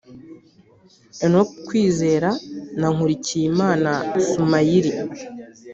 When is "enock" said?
1.25-1.49